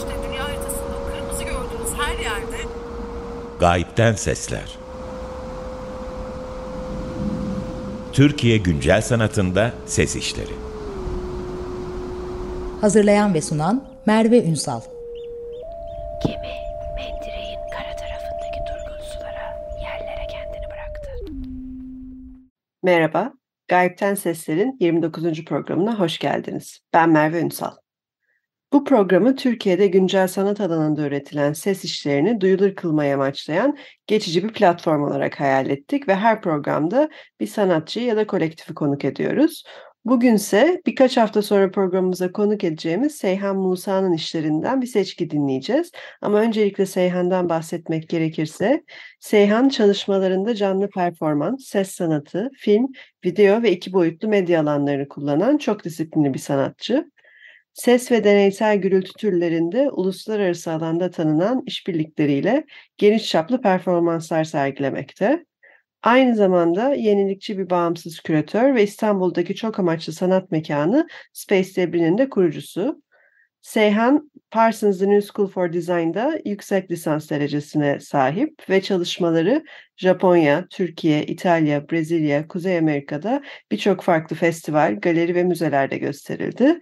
[0.00, 2.56] işte dünya haritasında kırmızı gördüğünüz her yerde
[3.60, 4.78] Gayipten Sesler
[8.12, 10.52] Türkiye Güncel Sanatında Ses İşleri
[12.80, 14.80] Hazırlayan ve sunan Merve Ünsal
[16.26, 16.54] Gemi
[16.96, 21.10] mendireğin kara tarafındaki durgun sulara, yerlere kendini bıraktı.
[22.82, 23.32] Merhaba,
[23.68, 25.44] Gayipten Sesler'in 29.
[25.44, 26.80] programına hoş geldiniz.
[26.94, 27.70] Ben Merve Ünsal.
[28.72, 35.02] Bu programı Türkiye'de güncel sanat alanında üretilen ses işlerini duyulur kılmaya amaçlayan geçici bir platform
[35.02, 37.08] olarak hayal ettik ve her programda
[37.40, 39.64] bir sanatçı ya da kolektifi konuk ediyoruz.
[40.04, 45.90] Bugünse birkaç hafta sonra programımıza konuk edeceğimiz Seyhan Musa'nın işlerinden bir seçki dinleyeceğiz.
[46.20, 48.84] Ama öncelikle Seyhan'dan bahsetmek gerekirse,
[49.20, 52.86] Seyhan çalışmalarında canlı performans, ses sanatı, film,
[53.24, 57.10] video ve iki boyutlu medya alanlarını kullanan çok disiplinli bir sanatçı.
[57.80, 62.64] Ses ve deneysel gürültü türlerinde uluslararası alanda tanınan işbirlikleriyle
[62.96, 65.44] geniş çaplı performanslar sergilemekte.
[66.02, 72.28] Aynı zamanda yenilikçi bir bağımsız küratör ve İstanbul'daki çok amaçlı sanat mekanı Space Debri'nin de
[72.28, 73.02] kurucusu.
[73.62, 79.64] Seyhan, Parsons The New School for Design'da yüksek lisans derecesine sahip ve çalışmaları
[79.96, 86.80] Japonya, Türkiye, İtalya, Brezilya, Kuzey Amerika'da birçok farklı festival, galeri ve müzelerde gösterildi.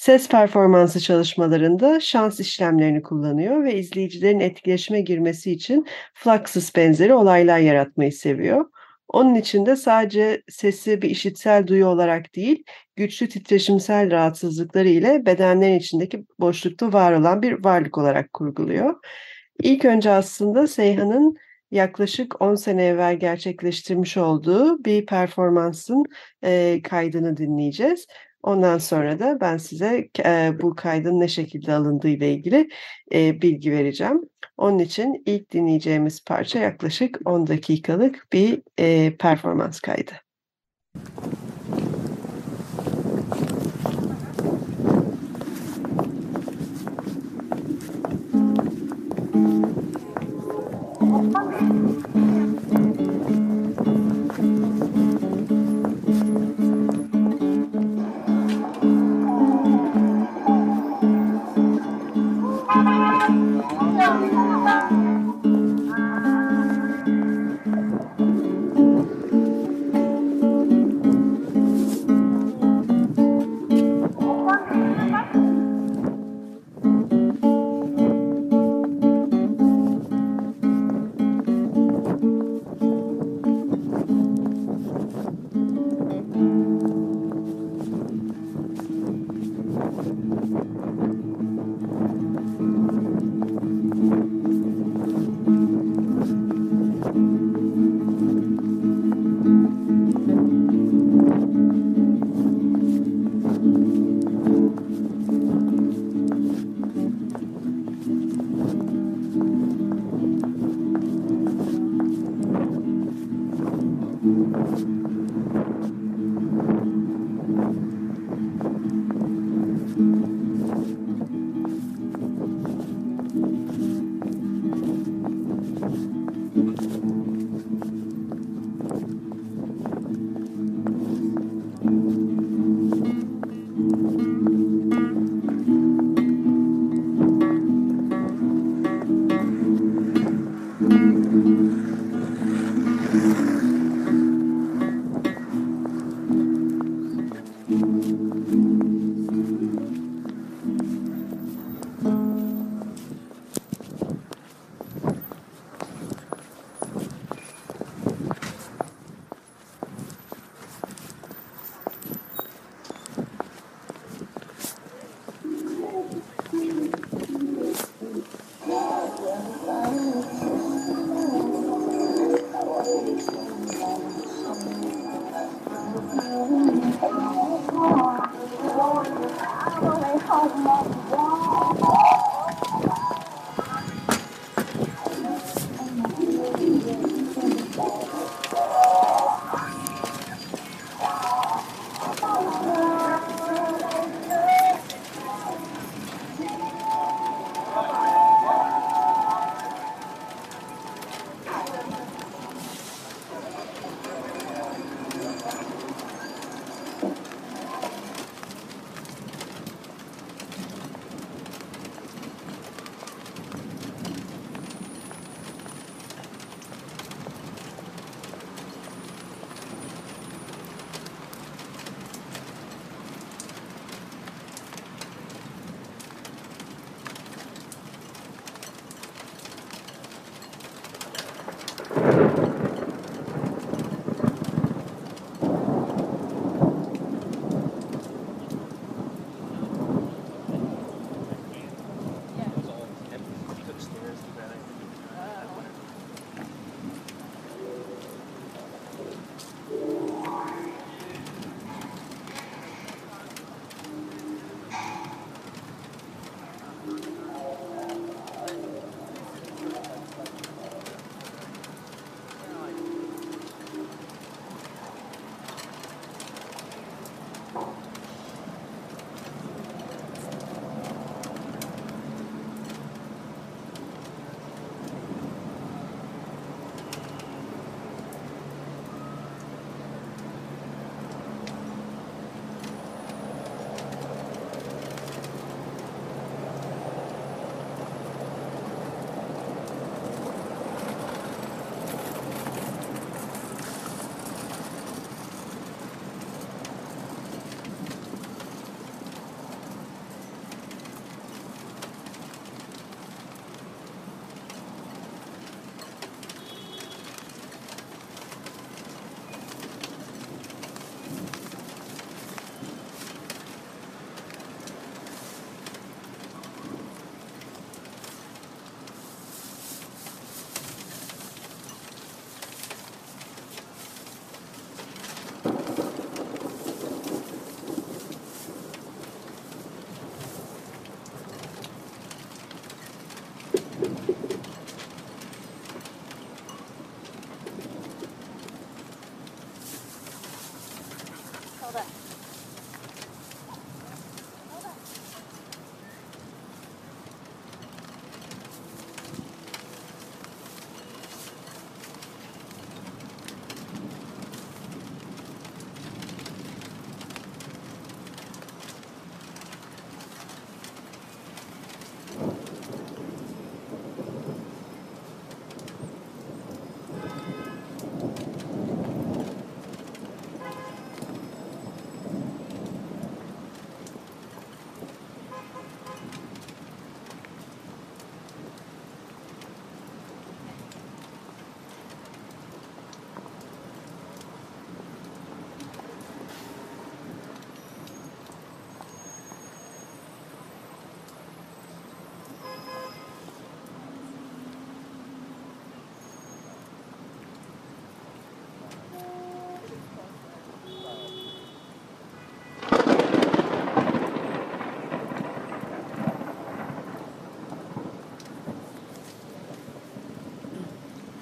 [0.00, 8.12] Ses performansı çalışmalarında şans işlemlerini kullanıyor ve izleyicilerin etkileşime girmesi için Fluxus benzeri olaylar yaratmayı
[8.12, 8.64] seviyor.
[9.08, 12.64] Onun için de sadece sesi bir işitsel duyu olarak değil,
[12.96, 18.94] güçlü titreşimsel rahatsızlıkları ile bedenlerin içindeki boşlukta var olan bir varlık olarak kurguluyor.
[19.62, 21.36] İlk önce aslında Seyhan'ın
[21.70, 26.04] yaklaşık 10 sene evvel gerçekleştirmiş olduğu bir performansın
[26.44, 28.06] e, kaydını dinleyeceğiz.
[28.42, 32.68] Ondan sonra da ben size e, bu kaydın ne şekilde alındığı ile ilgili
[33.14, 34.20] e, bilgi vereceğim.
[34.56, 40.12] Onun için ilk dinleyeceğimiz parça yaklaşık 10 dakikalık bir e, performans kaydı.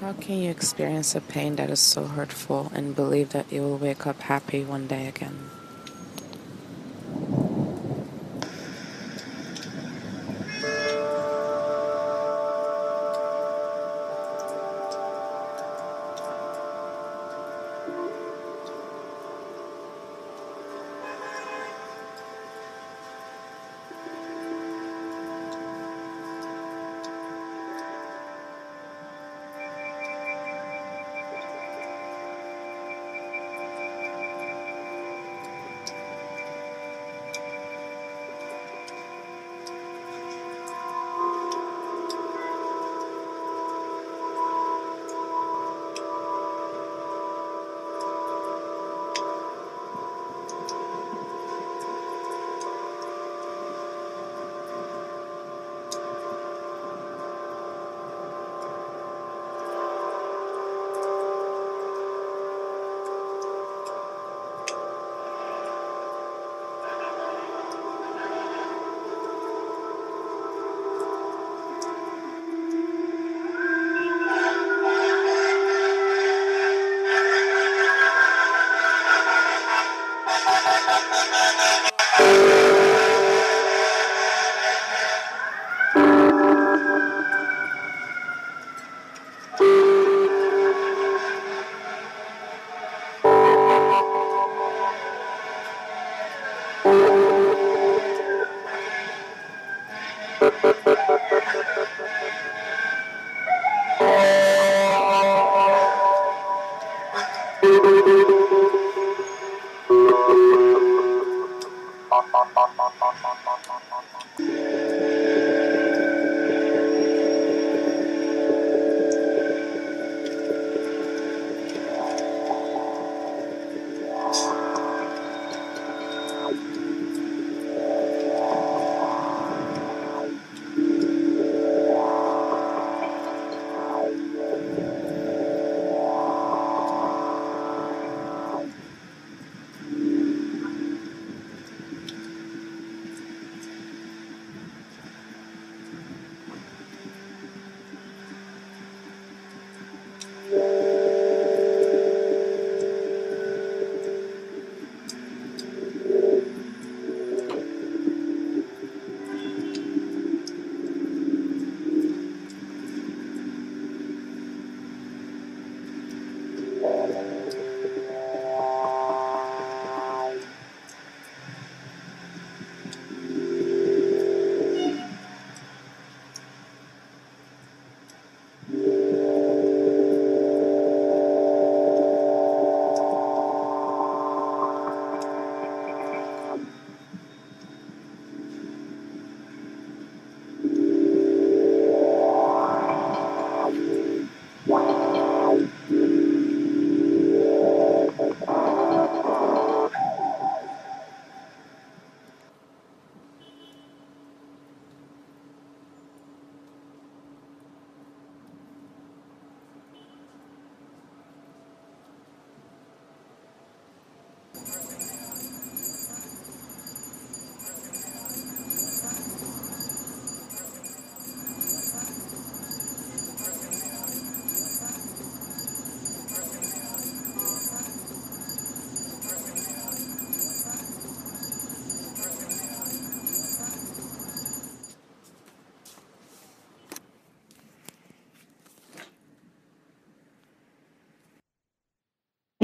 [0.09, 3.77] How can you experience a pain that is so hurtful and believe that you will
[3.77, 5.51] wake up happy one day again?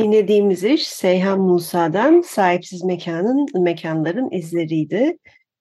[0.05, 5.19] Dinlediğimiz iş Seyhan Musa'dan Sahipsiz Mekanın Mekanların izleriydi.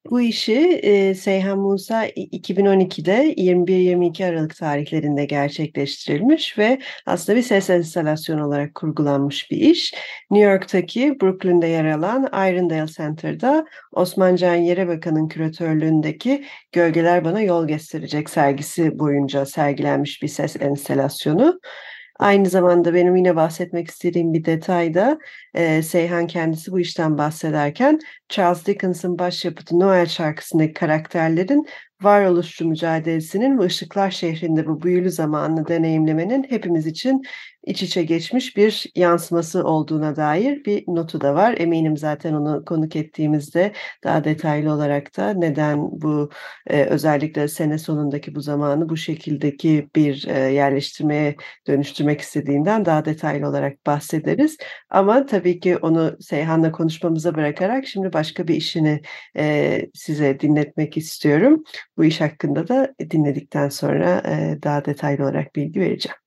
[0.09, 8.47] Bu işi e, Seyhan Musa 2012'de 21-22 Aralık tarihlerinde gerçekleştirilmiş ve aslında bir ses enstalasyonu
[8.47, 9.93] olarak kurgulanmış bir iş.
[10.31, 18.29] New York'taki Brooklyn'de yer alan Irondale Center'da Osman Can Yerebakan'ın küratörlüğündeki Gölgeler Bana Yol Gösterecek
[18.29, 21.59] sergisi boyunca sergilenmiş bir ses enstalasyonu.
[22.23, 25.19] Aynı zamanda benim yine bahsetmek istediğim bir detay da
[25.53, 27.99] e, Seyhan kendisi bu işten bahsederken
[28.29, 31.65] Charles Dickens'ın başyapıtı Noel şarkısındaki karakterlerin
[32.01, 37.21] varoluşçu mücadelesinin ve Işıklar şehrinde bu büyülü zamanını deneyimlemenin hepimiz için
[37.65, 41.55] iç içe geçmiş bir yansıması olduğuna dair bir notu da var.
[41.57, 46.29] Eminim zaten onu konuk ettiğimizde daha detaylı olarak da neden bu
[46.67, 51.35] e, özellikle sene sonundaki bu zamanı bu şekildeki bir e, yerleştirmeye
[51.67, 54.57] dönüştürmek istediğinden daha detaylı olarak bahsederiz.
[54.89, 59.01] Ama tabii ki onu Seyhan'la konuşmamıza bırakarak şimdi başka bir işini
[59.37, 61.63] e, size dinletmek istiyorum.
[61.97, 66.17] Bu iş hakkında da dinledikten sonra e, daha detaylı olarak bilgi vereceğim.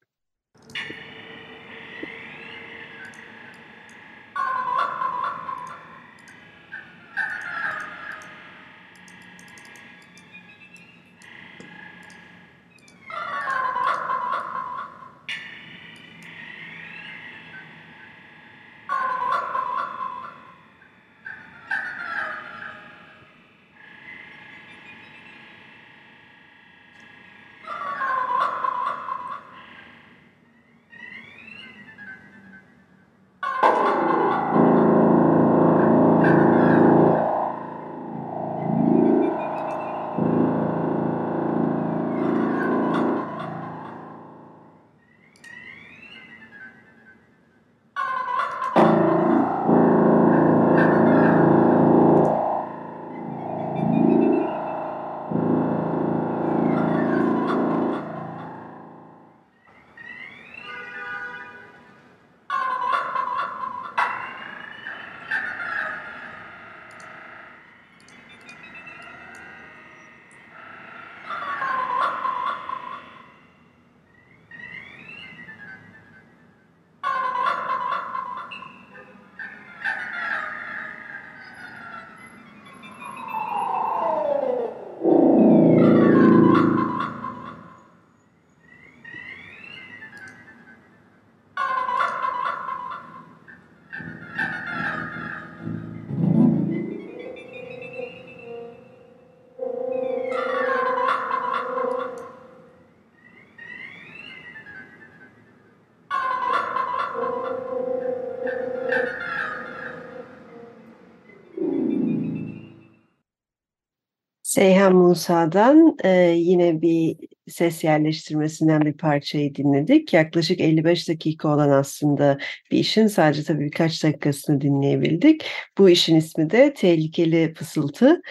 [114.56, 117.16] Seyhan Musa'dan e, yine bir
[117.48, 120.12] ses yerleştirmesinden bir parçayı dinledik.
[120.12, 122.38] Yaklaşık 55 dakika olan aslında
[122.70, 125.44] bir işin sadece tabii birkaç dakikasını dinleyebildik.
[125.78, 128.22] Bu işin ismi de Tehlikeli Fısıltı.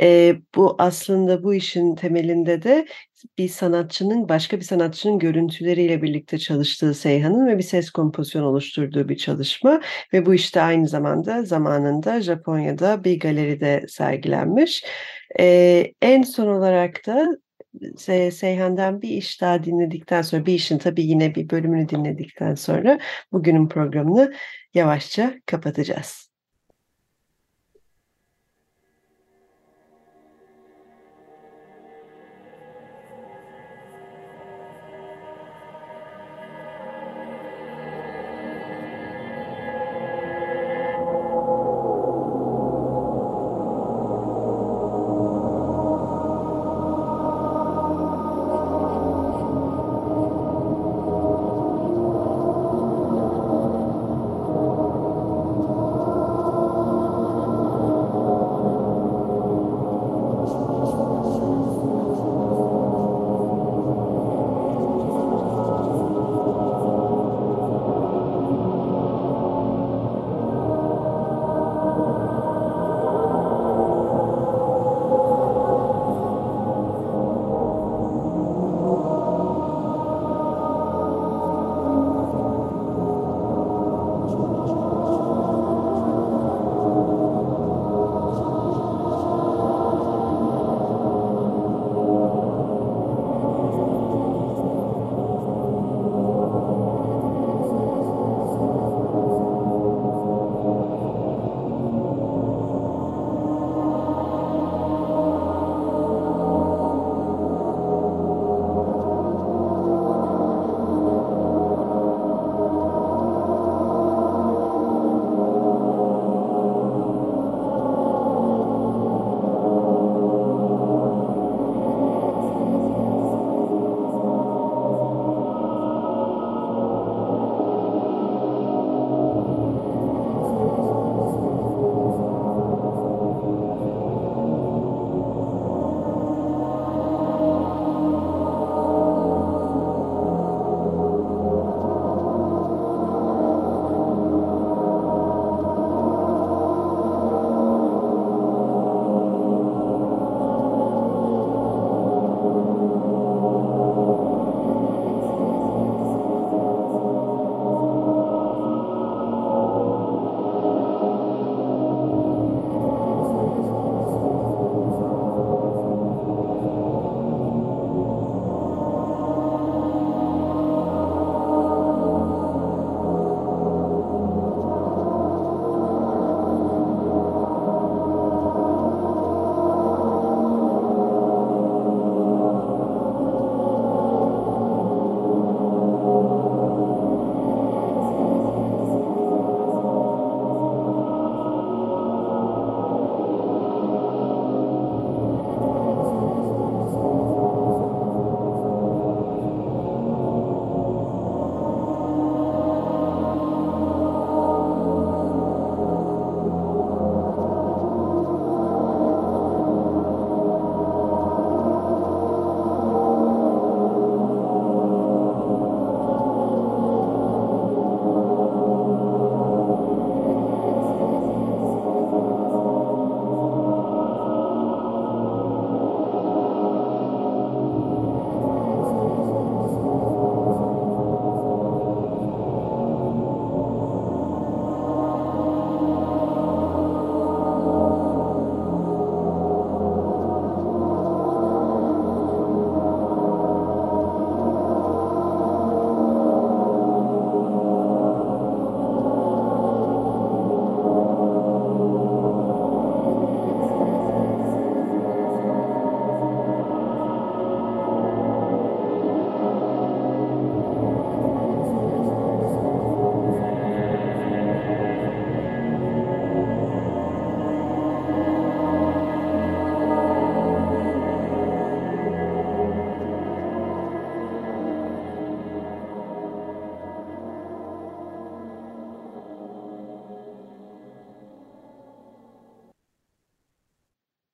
[0.00, 2.86] E, bu aslında bu işin temelinde de
[3.38, 9.16] bir sanatçının başka bir sanatçının görüntüleriyle birlikte çalıştığı Seyhan'ın ve bir ses kompozisyonu oluşturduğu bir
[9.16, 9.80] çalışma
[10.12, 14.84] ve bu işte aynı zamanda zamanında Japonya'da bir galeride sergilenmiş.
[15.40, 17.28] Ee, en son olarak da
[17.96, 23.00] Se Seyhan'dan bir iş daha dinledikten sonra bir işin tabii yine bir bölümünü dinledikten sonra
[23.32, 24.34] bugünün programını
[24.74, 26.33] yavaşça kapatacağız.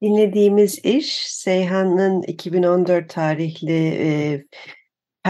[0.02, 4.44] Dinlediğimiz iş Seyhan'ın 2014 tarihli e,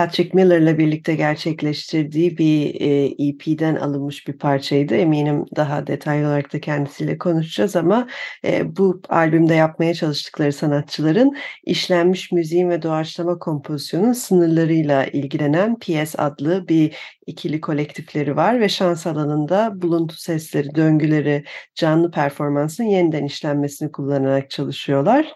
[0.00, 4.94] Patrick Miller'la birlikte gerçekleştirdiği bir e, EP'den alınmış bir parçaydı.
[4.94, 8.08] Eminim daha detaylı olarak da kendisiyle konuşacağız ama
[8.44, 16.68] e, bu albümde yapmaya çalıştıkları sanatçıların işlenmiş müziğin ve doğaçlama kompozisyonun sınırlarıyla ilgilenen PS adlı
[16.68, 24.50] bir ikili kolektifleri var ve şans alanında buluntu sesleri, döngüleri, canlı performansın yeniden işlenmesini kullanarak
[24.50, 25.32] çalışıyorlar.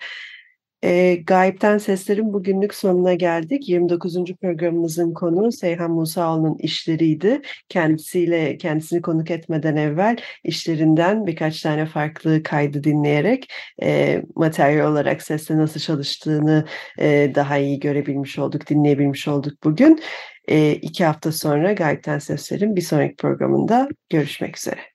[0.84, 3.68] E, Gayipten Sesler'in bugünlük sonuna geldik.
[3.68, 4.34] 29.
[4.42, 7.42] programımızın konu Seyhan Musaoğlu'nun işleriydi.
[7.68, 15.56] Kendisiyle kendisini konuk etmeden evvel işlerinden birkaç tane farklı kaydı dinleyerek e, materyal olarak sesle
[15.56, 16.64] nasıl çalıştığını
[16.98, 20.00] e, daha iyi görebilmiş olduk, dinleyebilmiş olduk bugün.
[20.48, 24.93] E, iki hafta sonra Gayipten Sesler'in bir sonraki programında görüşmek üzere.